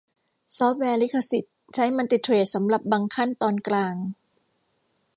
[0.57, 3.95] ซอฟต์แวร์ลิขสิทธิ์ใช้มัลติเธรดสำหรับบางขั้นตอนกลาง